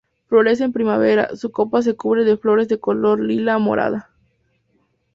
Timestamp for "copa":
1.51-1.83